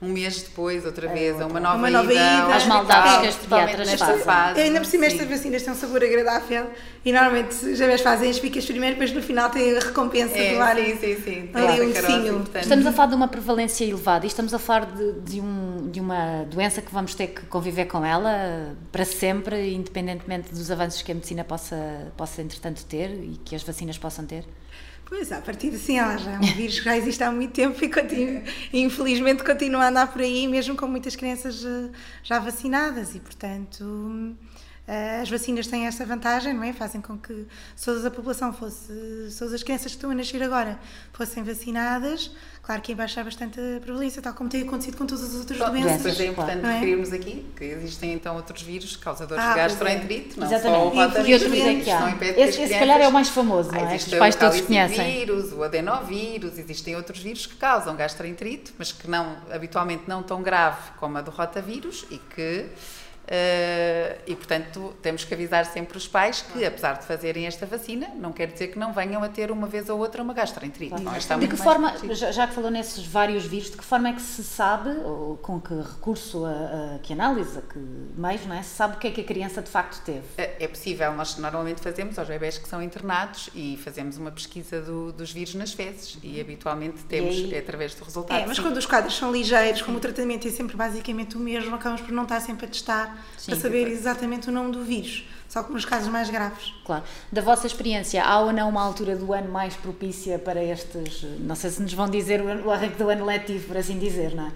um 0.02 0.10
mês 0.10 0.42
depois, 0.42 0.84
outra 0.84 1.08
é 1.08 1.14
vez, 1.14 1.40
é, 1.40 1.46
uma 1.46 1.60
nova, 1.60 1.78
uma 1.78 1.90
nova 1.90 2.12
ida, 2.12 2.22
ida. 2.22 2.56
As 2.56 2.66
maldades 2.66 3.18
que 3.22 3.28
as 3.28 3.36
pediatras 3.36 3.94
fazem. 3.94 4.24
Fase, 4.24 4.62
ainda 4.62 4.80
por 4.80 4.86
cima, 4.88 5.06
estas 5.06 5.28
vacinas 5.28 5.62
têm 5.62 5.74
um 5.74 5.76
sabor 5.76 6.04
agradável 6.04 6.72
e 7.06 7.12
normalmente 7.12 7.54
os 7.54 7.80
bebés 7.80 8.02
fazem 8.02 8.30
as 8.32 8.40
picas 8.40 8.66
primeiro, 8.66 8.96
depois 8.96 9.14
no 9.14 9.22
final 9.22 9.52
têm 9.52 9.78
a 9.78 9.80
recompensa 9.80 10.36
é, 10.36 10.56
do 10.56 10.62
ar. 10.62 10.76
Sim, 10.76 10.98
sim, 10.98 11.22
sim. 11.24 11.50
Ali 11.54 11.82
um 11.82 11.92
docinho. 11.92 12.46
Estamos 12.56 12.86
a 12.88 12.92
falar 12.92 13.10
de 13.10 13.16
uma 13.16 13.28
prevalência 13.28 13.86
elevada 13.86 14.26
e 14.26 14.28
estamos 14.28 14.54
a 14.56 14.60
falar 14.60 14.88
de, 14.88 15.12
de, 15.22 15.40
um, 15.40 15.88
de 15.92 16.00
uma 16.00 16.46
doença 16.46 16.82
que 16.82 16.92
vamos 16.92 17.14
ter 17.14 17.28
que 17.28 17.46
conviver 17.46 17.86
com 17.86 18.04
ela 18.04 18.76
para 18.92 19.06
sempre, 19.06 19.72
independentemente 19.72 20.52
dos 20.52 20.72
avanços 20.72 21.04
que 21.04 21.12
a 21.12 21.16
medicina 21.16 21.44
possa, 21.44 22.12
possa 22.18 22.42
entretanto 22.42 22.84
ter 22.86 23.12
e 23.12 23.40
que 23.46 23.56
as 23.56 23.62
vacinas 23.62 24.00
possam 24.00 24.26
ter. 24.26 24.46
Pois, 25.12 25.30
a 25.30 25.42
partir 25.42 25.72
de 25.72 25.76
assim, 25.76 26.00
ela 26.00 26.16
já 26.16 26.32
é 26.32 26.38
um 26.38 26.54
vírus 26.56 26.80
que 26.80 26.86
já 26.86 26.96
existe 26.96 27.22
há 27.22 27.30
muito 27.30 27.52
tempo 27.52 27.84
e 27.84 27.90
continua, 27.90 28.44
infelizmente 28.72 29.44
continua 29.44 29.84
a 29.84 29.90
andar 29.90 30.10
por 30.10 30.22
aí, 30.22 30.48
mesmo 30.48 30.74
com 30.74 30.88
muitas 30.88 31.18
crianças 31.18 31.66
eh, 31.66 31.90
já 32.24 32.40
vacinadas 32.40 33.14
e, 33.14 33.20
portanto, 33.20 34.38
as 35.22 35.30
vacinas 35.30 35.68
têm 35.68 35.88
essa 35.88 36.06
vantagem, 36.06 36.54
não 36.54 36.64
é? 36.64 36.74
Fazem 36.74 37.02
com 37.02 37.18
que 37.18 37.46
toda 37.84 38.08
a 38.08 38.12
população 38.12 38.52
fosse, 38.54 38.92
todas 39.38 39.54
as 39.54 39.64
crianças 39.64 39.92
que 39.92 39.98
estão 39.98 40.12
a 40.12 40.16
nascer 40.16 40.42
agora 40.44 40.80
fossem 41.14 41.44
vacinadas, 41.44 42.32
Claro 42.64 42.80
que 42.84 42.92
embaixo 42.92 43.20
há 43.20 43.24
bastante 43.24 43.60
prevalência, 43.82 44.22
tal 44.22 44.34
como 44.36 44.48
tem 44.48 44.62
acontecido 44.62 44.96
com 44.96 45.06
todas 45.06 45.24
as 45.24 45.36
outras 45.36 45.58
doenças. 45.58 45.98
Depois 45.98 46.20
é 46.20 46.26
importante 46.28 46.66
é? 46.66 46.72
referirmos 46.74 47.12
aqui 47.12 47.46
que 47.58 47.66
existem 47.66 48.14
então 48.14 48.36
outros 48.36 48.62
vírus 48.62 48.96
causadores 48.96 49.44
ah, 49.44 49.50
de 49.50 49.56
gastroenterite, 49.56 50.40
não 50.40 50.46
Exatamente. 50.46 50.80
só 50.80 50.86
o 50.86 50.90
rotavírus. 50.90 51.42
E 51.42 51.46
outros 51.46 51.60
é 51.60 51.76
que 51.82 51.90
há. 51.90 52.18
Esse, 52.22 52.62
esse 52.62 52.68
se 52.68 52.80
calhar 52.80 53.02
é 53.02 53.08
o 53.08 53.12
mais 53.12 53.30
famoso, 53.30 53.72
não 53.72 53.90
é? 53.90 53.96
Os 53.96 54.06
pais 54.06 54.36
todos 54.36 54.62
conhecem. 54.62 55.20
vírus, 55.20 55.52
o 55.52 55.64
adenovírus, 55.64 56.60
existem 56.60 56.96
outros 56.96 57.20
vírus 57.20 57.48
que 57.48 57.56
causam 57.56 57.96
gastroenterite, 57.96 58.74
mas 58.78 58.92
que 58.92 59.10
não, 59.10 59.38
habitualmente 59.52 60.04
não 60.08 60.22
tão 60.22 60.44
grave 60.44 60.92
como 61.00 61.18
a 61.18 61.22
do 61.22 61.32
rotavírus 61.32 62.06
e 62.12 62.20
que 62.20 62.70
Uh, 63.22 64.20
e, 64.28 64.36
portanto, 64.36 64.94
temos 65.02 65.24
que 65.24 65.34
avisar 65.34 65.66
sempre 65.66 65.98
os 65.98 66.08
pais 66.08 66.42
que, 66.42 66.66
apesar 66.66 66.94
de 66.94 67.06
fazerem 67.06 67.46
esta 67.46 67.66
vacina, 67.66 68.10
não 68.16 68.34
quer 68.34 68.48
dizer 68.48 68.68
que 68.68 68.80
não 68.80 68.92
venham 68.92 69.24
a 69.24 69.30
ter 69.30 69.52
uma 69.52 69.68
vez 69.68 69.90
ou 69.90 70.00
outra 70.00 70.22
uma 70.22 70.34
gastroenterite. 70.34 70.96
Claro. 71.02 71.40
De 71.40 71.48
que 71.48 71.56
forma, 71.56 71.94
já, 72.14 72.32
já 72.32 72.48
que 72.48 72.54
falou 72.54 72.70
nesses 72.70 73.06
vários 73.06 73.46
vírus, 73.46 73.72
de 73.72 73.78
que 73.78 73.86
forma 73.86 74.10
é 74.10 74.14
que 74.14 74.22
se 74.22 74.44
sabe, 74.44 74.90
ou 75.06 75.38
com 75.38 75.62
que 75.62 75.74
recurso, 75.74 76.46
a, 76.46 76.96
a 76.96 77.00
que 77.00 77.14
análise, 77.14 77.58
a 77.58 77.62
que 77.62 77.80
meios, 78.18 78.46
não 78.46 78.56
é? 78.56 78.64
Se 78.64 78.76
sabe 78.76 78.98
o 78.98 79.00
que 79.00 79.08
é 79.08 79.12
que 79.12 79.22
a 79.22 79.24
criança 79.24 79.62
de 79.62 79.70
facto 79.70 80.04
teve? 80.04 80.24
É, 80.38 80.66
é 80.66 80.68
possível, 80.68 81.14
nós 81.14 81.38
normalmente 81.38 81.80
fazemos 81.80 82.20
aos 82.20 82.28
bebés 82.28 82.58
que 82.58 82.68
são 82.68 82.82
internados 82.82 83.50
e 83.56 83.80
fazemos 83.84 84.18
uma 84.18 84.32
pesquisa 84.32 84.82
do, 84.82 85.14
dos 85.14 85.32
vírus 85.32 85.56
nas 85.56 85.72
fezes 85.72 86.18
e 86.22 86.42
habitualmente 86.42 87.04
temos 87.06 87.36
e 87.36 87.46
aí, 87.46 87.54
é 87.54 87.60
através 87.60 87.94
do 87.96 88.04
resultado. 88.04 88.38
É, 88.38 88.46
mas 88.46 88.58
sim. 88.58 88.64
quando 88.64 88.78
os 88.78 88.86
quadros 88.86 89.16
são 89.16 89.32
ligeiros, 89.32 89.82
como 89.82 89.98
o 89.98 90.02
tratamento 90.02 90.48
é 90.48 90.52
sempre 90.52 90.76
basicamente 90.76 91.38
o 91.38 91.40
mesmo, 91.40 91.76
acabamos 91.76 92.02
por 92.02 92.12
não 92.12 92.24
estar 92.24 92.40
sempre 92.42 92.66
a 92.66 92.70
testar 92.70 93.11
Sim, 93.38 93.52
para 93.52 93.60
saber 93.60 93.88
exatamente 93.88 94.50
o 94.50 94.52
nome 94.52 94.72
do 94.72 94.84
vírus, 94.84 95.28
só 95.52 95.64
que 95.64 95.74
nos 95.74 95.84
casos 95.84 96.08
mais 96.08 96.30
graves. 96.30 96.74
Claro. 96.86 97.04
Da 97.30 97.42
vossa 97.42 97.68
experiência, 97.68 98.24
há 98.24 98.40
ou 98.40 98.54
não 98.54 98.70
uma 98.70 98.82
altura 98.82 99.18
do 99.18 99.34
ano 99.34 99.52
mais 99.52 99.76
propícia 99.76 100.40
para 100.40 100.64
estes, 100.64 101.26
não 101.40 101.56
sei 101.56 101.70
se 101.70 101.82
nos 101.82 101.94
vão 101.94 102.08
dizer 102.08 102.42
o 102.42 102.72
arranque 102.72 102.96
do 102.96 103.10
ano 103.10 103.26
letivo, 103.26 103.68
por 103.68 103.76
assim 103.76 104.00
dizer, 104.00 104.34
não 104.34 104.48
é? 104.48 104.52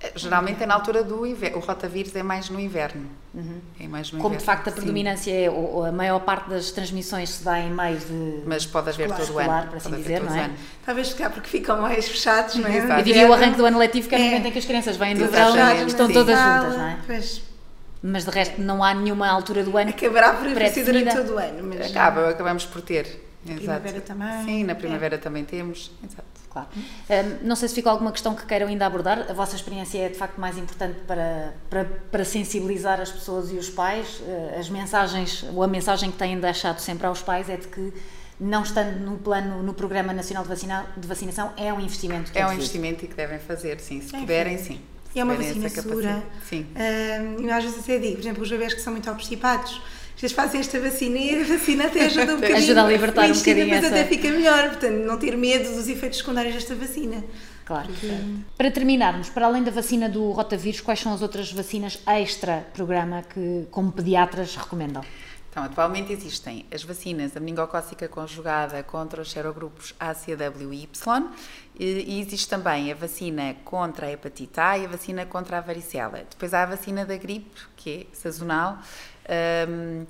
é 0.00 0.12
geralmente 0.14 0.62
é 0.62 0.66
na 0.66 0.74
altura 0.74 1.02
do 1.02 1.26
inverno. 1.26 1.58
O 1.58 1.60
rotavírus 1.60 2.14
é 2.14 2.22
mais 2.22 2.48
no 2.48 2.60
inverno. 2.60 3.06
Uhum. 3.34 3.60
É 3.80 3.88
mais 3.88 4.12
no 4.12 4.18
Como 4.18 4.34
inverno. 4.34 4.38
de 4.38 4.44
facto 4.44 4.68
a 4.68 4.72
predominância 4.72 5.32
Sim. 5.32 5.44
é, 5.44 5.50
ou, 5.50 5.84
a 5.84 5.90
maior 5.90 6.20
parte 6.20 6.48
das 6.48 6.70
transmissões 6.70 7.30
se 7.30 7.44
dá 7.44 7.58
em 7.58 7.70
meios 7.70 8.06
de. 8.06 8.42
Mas 8.46 8.64
pode 8.64 8.88
haver 8.88 9.10
escolar, 9.10 9.26
todo 9.26 9.34
o 9.34 9.38
ano. 9.40 9.68
Por 9.68 9.76
assim 9.78 9.90
dizer, 9.96 10.22
não 10.22 10.36
é? 10.36 10.50
Talvez 10.86 11.08
ficar 11.08 11.30
porque 11.30 11.48
ficam 11.48 11.82
mais 11.82 12.08
fechados, 12.08 12.54
não 12.54 12.68
é? 12.68 13.00
Eu 13.00 13.02
diria 13.02 13.28
o 13.28 13.32
arranque 13.32 13.56
do 13.56 13.66
ano 13.66 13.78
letivo, 13.78 14.08
que 14.08 14.14
é 14.14 14.18
o 14.18 14.22
momento 14.22 14.46
em 14.46 14.52
que 14.52 14.58
as 14.58 14.64
crianças 14.64 14.96
vêm 14.96 15.16
do 15.16 15.26
verão 15.26 15.56
e 15.56 15.86
estão 15.86 16.10
todas 16.10 16.38
juntas, 16.38 16.76
não 16.76 16.86
é? 16.86 16.98
Pois 17.04 17.49
mas 18.02 18.24
de 18.24 18.30
resto 18.30 18.60
não 18.60 18.82
há 18.82 18.94
nenhuma 18.94 19.28
altura 19.28 19.62
do 19.62 19.76
ano. 19.76 19.90
Acabará 19.90 20.34
por 20.34 20.48
ser 20.68 20.84
durante 20.84 21.14
todo 21.14 21.34
o 21.34 21.38
ano. 21.38 21.62
Mas 21.62 21.90
Acaba, 21.90 22.30
acabamos 22.30 22.64
por 22.66 22.80
ter. 22.82 23.28
Na 23.44 23.54
primavera 23.54 24.00
também. 24.00 24.44
Sim, 24.44 24.64
na 24.64 24.74
primavera 24.74 25.14
é. 25.14 25.18
também 25.18 25.44
temos. 25.44 25.90
Exato. 26.04 26.40
Claro. 26.50 26.68
Um, 26.74 27.46
não 27.46 27.54
sei 27.54 27.68
se 27.68 27.76
ficou 27.76 27.92
alguma 27.92 28.10
questão 28.10 28.34
que 28.34 28.44
queiram 28.44 28.66
ainda 28.66 28.84
abordar. 28.84 29.30
A 29.30 29.32
vossa 29.32 29.54
experiência 29.54 29.98
é 29.98 30.08
de 30.08 30.16
facto 30.16 30.38
mais 30.40 30.58
importante 30.58 30.98
para, 31.06 31.54
para, 31.70 31.84
para 31.84 32.24
sensibilizar 32.24 33.00
as 33.00 33.10
pessoas 33.10 33.52
e 33.52 33.56
os 33.56 33.70
pais. 33.70 34.20
Uh, 34.20 34.58
as 34.58 34.68
mensagens, 34.68 35.44
ou 35.54 35.62
a 35.62 35.68
mensagem 35.68 36.10
que 36.10 36.18
têm 36.18 36.38
deixado 36.38 36.80
sempre 36.80 37.06
aos 37.06 37.22
pais 37.22 37.48
é 37.48 37.56
de 37.56 37.68
que 37.68 37.92
não 38.40 38.62
estando 38.62 38.98
no 38.98 39.18
plano, 39.18 39.62
no 39.62 39.74
Programa 39.74 40.12
Nacional 40.12 40.42
de, 40.42 40.48
vacina, 40.48 40.86
de 40.96 41.06
Vacinação, 41.06 41.52
é 41.56 41.72
um 41.72 41.80
investimento 41.80 42.32
que 42.32 42.38
É 42.38 42.46
um 42.46 42.52
investimento 42.52 43.04
e 43.04 43.08
que 43.08 43.14
devem 43.14 43.38
fazer, 43.38 43.78
sim. 43.80 44.00
Se 44.00 44.16
é 44.16 44.20
puderem, 44.20 44.58
sim. 44.58 44.80
E 45.14 45.20
é 45.20 45.24
uma 45.24 45.34
vacina 45.34 45.68
segura. 45.68 46.22
Sim. 46.48 46.66
Um, 46.74 47.46
e 47.46 47.50
às 47.50 47.64
vezes 47.64 47.80
até 47.80 47.98
digo, 47.98 48.14
por 48.14 48.20
exemplo, 48.20 48.42
os 48.42 48.50
bebés 48.50 48.74
que 48.74 48.80
são 48.80 48.92
muito 48.92 49.10
obstipados, 49.10 49.80
vocês 50.16 50.32
fazem 50.32 50.60
esta 50.60 50.78
vacina 50.78 51.18
e 51.18 51.40
a 51.40 51.44
vacina 51.44 51.86
até 51.86 52.04
ajuda 52.04 52.34
um 52.34 52.36
bocadinho. 52.40 52.58
ajuda 52.58 52.84
a 52.84 52.88
libertar 52.88 53.24
um 53.24 53.32
bocadinho 53.32 53.68
Mas 53.68 53.84
essa... 53.84 53.94
até 53.94 54.04
fica 54.04 54.28
melhor, 54.28 54.68
portanto, 54.68 55.06
não 55.06 55.18
ter 55.18 55.36
medo 55.36 55.74
dos 55.74 55.88
efeitos 55.88 56.18
secundários 56.18 56.54
desta 56.54 56.74
vacina. 56.74 57.24
Claro. 57.64 57.88
Para 58.58 58.70
terminarmos, 58.70 59.28
para 59.30 59.46
além 59.46 59.62
da 59.62 59.70
vacina 59.70 60.08
do 60.08 60.32
rotavírus, 60.32 60.80
quais 60.80 60.98
são 60.98 61.14
as 61.14 61.22
outras 61.22 61.52
vacinas 61.52 62.02
extra-programa 62.04 63.22
que, 63.32 63.66
como 63.70 63.92
pediatras, 63.92 64.56
recomendam? 64.56 65.04
Então, 65.50 65.64
atualmente 65.64 66.12
existem 66.12 66.64
as 66.72 66.84
vacinas, 66.84 67.36
a 67.36 67.40
meningocócica 67.40 68.06
conjugada 68.06 68.84
contra 68.84 69.20
os 69.20 69.32
serogrupos 69.32 69.92
A, 69.98 70.14
C, 70.14 70.36
W 70.36 70.72
e 70.72 70.84
Y, 70.84 71.28
e 71.76 72.20
existe 72.20 72.48
também 72.48 72.92
a 72.92 72.94
vacina 72.94 73.56
contra 73.64 74.06
a 74.06 74.12
hepatite 74.12 74.60
A 74.60 74.78
e 74.78 74.84
a 74.84 74.88
vacina 74.88 75.26
contra 75.26 75.58
a 75.58 75.60
varicela. 75.60 76.24
Depois 76.30 76.54
há 76.54 76.62
a 76.62 76.66
vacina 76.66 77.04
da 77.04 77.16
gripe, 77.16 77.62
que 77.76 78.06
é 78.12 78.14
sazonal. 78.14 78.78
Um, 79.68 80.06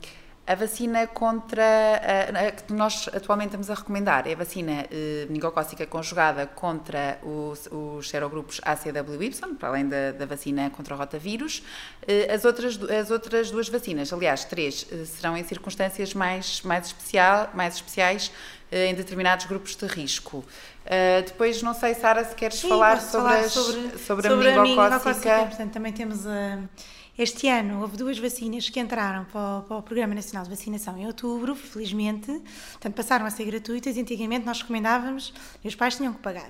a 0.51 0.55
vacina 0.57 1.07
contra 1.07 1.63
a, 1.63 2.49
a, 2.49 2.51
que 2.51 2.73
nós 2.73 3.09
atualmente 3.15 3.51
estamos 3.51 3.71
a 3.71 3.75
recomendar 3.75 4.27
é 4.27 4.33
a 4.33 4.37
vacina 4.37 4.85
eh, 4.91 5.25
meningocócica 5.29 5.87
conjugada 5.87 6.45
contra 6.45 7.21
os, 7.23 7.69
os 7.71 8.09
serogrupos 8.09 8.61
ACWY, 8.65 9.31
para 9.57 9.69
além 9.69 9.89
da, 9.89 10.11
da 10.11 10.27
vacina 10.27 10.69
contra 10.71 10.97
o 10.97 10.99
rotavírus. 10.99 11.63
Eh, 12.05 12.35
as, 12.35 12.45
outras, 12.45 12.81
as 12.83 13.13
outras 13.13 13.53
duas 13.53 13.69
vacinas, 13.69 14.13
aliás, 14.13 14.45
três, 14.45 14.85
eh, 14.91 15.05
serão 15.05 15.37
em 15.37 15.45
circunstâncias 15.45 16.15
mais, 16.15 16.63
mais, 16.63 16.87
especial, 16.87 17.51
mais 17.55 17.77
especiais 17.77 18.33
em 18.73 18.95
determinados 18.95 19.47
grupos 19.47 19.75
de 19.75 19.85
risco. 19.87 20.39
Uh, 20.39 21.25
depois, 21.27 21.61
não 21.61 21.75
sei, 21.75 21.93
Sara, 21.93 22.25
se 22.25 22.37
queres 22.37 22.57
Sim, 22.57 22.69
falar, 22.69 23.01
sobre, 23.01 23.29
falar 23.29 23.41
as, 23.41 23.53
sobre, 23.53 23.99
sobre, 23.99 24.29
a 24.29 24.37
meningocócica. 24.37 25.39
Portanto, 25.47 25.73
também 25.73 25.93
temos 25.93 26.25
a. 26.25 26.31
Uh 26.31 27.00
este 27.23 27.49
ano 27.49 27.83
houve 27.83 27.99
duas 27.99 28.19
vacinas 28.19 28.71
que 28.71 28.81
entraram 28.81 29.27
para 29.27 29.59
o, 29.59 29.63
para 29.63 29.77
o, 29.77 29.83
Programa 29.83 30.15
Nacional 30.15 30.43
de 30.43 30.49
Vacinação 30.49 30.97
em 30.97 31.07
outubro, 31.07 31.55
felizmente, 31.55 32.33
portanto 32.73 32.95
passaram 32.95 33.27
a 33.27 33.31
ser 33.31 33.45
gratuitas. 33.45 33.99
Antigamente 33.99 34.47
nós 34.47 34.63
recomendávamos 34.63 35.35
e 35.63 35.69
os 35.69 35.75
pais 35.75 35.97
tinham 35.97 36.15
que 36.15 36.21
pagar. 36.21 36.49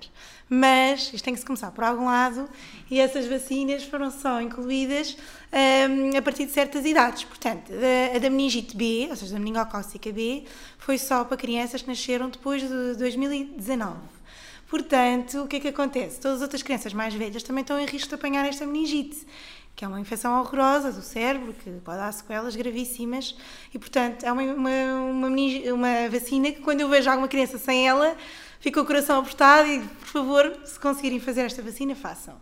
Mas 0.49 1.12
isto 1.12 1.25
tem 1.25 1.35
que 1.35 1.41
se 1.41 1.47
começar 1.47 1.73
por 1.73 1.83
algum 1.83 2.05
lado 2.05 2.49
e 2.89 3.00
essas 3.00 3.27
vacinas 3.27 3.83
foram 3.83 4.12
só 4.12 4.41
incluídas 4.41 5.17
um, 5.53 6.17
a 6.17 6.23
partir 6.23 6.47
de 6.47 6.53
certas 6.53 6.85
idades. 6.85 7.25
Portanto, 7.25 7.73
a, 7.73 8.17
a 8.17 8.19
da 8.21 8.31
meningite 8.31 8.77
B, 8.77 9.09
ou 9.11 9.17
seja, 9.17 9.33
da 9.33 9.41
meningocócica 9.41 10.12
B, 10.12 10.45
foi 10.79 10.99
só 10.99 11.25
para 11.25 11.37
crianças 11.37 11.83
que 11.83 11.89
nasceram 11.89 12.31
depois 12.31 12.62
de 12.62 12.95
2019. 12.95 14.21
Portanto, 14.69 15.43
o 15.43 15.49
que 15.49 15.57
é 15.57 15.61
que 15.61 15.67
acontece? 15.67 16.21
Todas 16.21 16.37
as 16.37 16.43
outras 16.43 16.62
crianças 16.62 16.93
mais 16.93 17.12
velhas 17.12 17.43
também 17.43 17.62
estão 17.62 17.77
em 17.77 17.87
risco 17.87 18.09
de 18.09 18.15
apanhar 18.15 18.47
esta 18.47 18.65
meningite 18.65 19.27
que 19.75 19.85
é 19.85 19.89
uma 19.89 19.99
infecção 20.00 20.39
horrorosa 20.41 20.93
do 20.93 21.03
cérebro, 21.03 21.55
que 21.55 21.71
pode 21.85 21.99
dar 21.99 22.12
sequelas 22.12 22.55
gravíssimas. 22.55 23.35
E, 23.73 23.79
portanto, 23.79 24.25
é 24.25 24.33
uma, 24.33 24.43
uma, 24.43 24.71
uma, 25.11 25.29
uma 25.29 26.09
vacina 26.11 26.53
que, 26.53 26.61
quando 26.61 26.81
eu 26.81 26.89
vejo 26.89 27.09
alguma 27.09 27.29
criança 27.29 27.59
sem 27.59 27.89
ela, 27.89 28.17
fica 28.61 28.81
o 28.81 28.85
coração 28.85 29.21
apertado 29.21 29.69
e, 29.69 29.81
por 29.81 30.09
favor, 30.09 30.57
se 30.65 30.79
conseguirem 30.79 31.19
fazer 31.19 31.43
esta 31.43 31.62
vacina, 31.62 31.95
façam. 31.95 32.35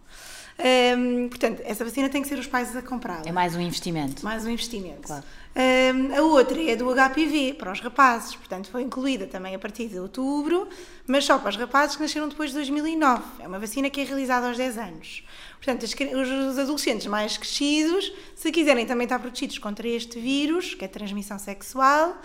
Um, 0.58 1.28
portanto, 1.28 1.62
essa 1.64 1.84
vacina 1.84 2.08
tem 2.08 2.20
que 2.20 2.26
ser 2.26 2.36
os 2.36 2.48
pais 2.48 2.76
a 2.76 2.82
comprá-la. 2.82 3.22
É 3.24 3.30
mais 3.30 3.54
um 3.54 3.60
investimento. 3.60 4.24
Mais 4.24 4.44
um 4.44 4.50
investimento. 4.50 5.02
Claro. 5.02 5.24
Um, 5.54 6.16
a 6.16 6.22
outra 6.22 6.60
é 6.60 6.74
do 6.74 6.92
HPV, 6.92 7.54
para 7.54 7.72
os 7.72 7.80
rapazes, 7.80 8.34
portanto 8.34 8.68
foi 8.70 8.82
incluída 8.82 9.26
também 9.26 9.54
a 9.54 9.58
partir 9.58 9.86
de 9.86 9.98
outubro, 9.98 10.68
mas 11.06 11.24
só 11.24 11.38
para 11.38 11.50
os 11.50 11.56
rapazes 11.56 11.96
que 11.96 12.02
nasceram 12.02 12.28
depois 12.28 12.50
de 12.50 12.56
2009. 12.56 13.22
É 13.40 13.46
uma 13.46 13.58
vacina 13.58 13.88
que 13.88 14.00
é 14.00 14.04
realizada 14.04 14.48
aos 14.48 14.56
10 14.56 14.78
anos. 14.78 15.24
Portanto, 15.62 15.82
os 15.82 16.58
adolescentes 16.58 17.06
mais 17.06 17.36
crescidos, 17.36 18.12
se 18.34 18.50
quiserem 18.50 18.86
também 18.86 19.04
estar 19.04 19.18
protegidos 19.18 19.58
contra 19.58 19.86
este 19.86 20.18
vírus, 20.18 20.74
que 20.74 20.84
é 20.84 20.88
transmissão 20.88 21.38
sexual, 21.38 22.16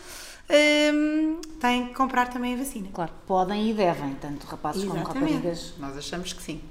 um, 0.93 1.39
têm 1.59 1.87
que 1.87 1.93
comprar 1.93 2.29
também 2.29 2.53
a 2.53 2.57
vacina. 2.57 2.89
Claro, 2.93 3.11
podem 3.25 3.69
e 3.69 3.73
devem, 3.73 4.13
tanto 4.15 4.45
rapazes 4.45 4.83
Exatamente. 4.83 5.07
como 5.07 5.19
raparigas. 5.19 5.73
Nós 5.79 5.97
achamos 5.97 6.33
que 6.33 6.43
sim. 6.43 6.61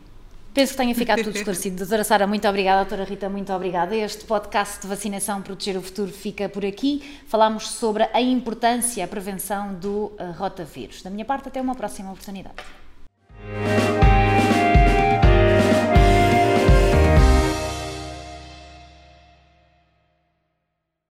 Penso 0.55 0.73
que 0.73 0.77
tenha 0.77 0.95
ficado 0.95 1.25
tudo 1.25 1.35
esclarecido. 1.37 1.77
Doutora 1.77 2.05
Sara, 2.05 2.27
muito 2.27 2.47
obrigada. 2.47 2.83
Doutora 2.83 3.05
Rita, 3.05 3.29
muito 3.29 3.53
obrigada. 3.53 3.97
Este 3.97 4.25
podcast 4.25 4.83
de 4.83 4.87
vacinação 4.87 5.41
Proteger 5.41 5.79
o 5.79 5.83
Futuro 5.83 6.13
fica 6.13 6.49
por 6.49 6.65
aqui. 6.65 7.03
Falámos 7.27 7.71
sobre 7.71 8.07
a 8.13 8.21
importância, 8.21 9.03
a 9.03 9.09
prevenção 9.09 9.75
do 9.75 10.13
uh, 10.19 10.33
rotavírus. 10.37 11.03
Da 11.03 11.09
minha 11.09 11.25
parte, 11.25 11.49
até 11.49 11.61
uma 11.61 11.75
próxima 11.75 12.11
oportunidade. 12.11 12.57